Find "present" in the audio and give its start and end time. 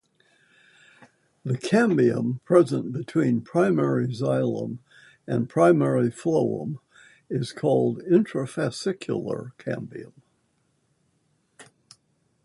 2.43-2.91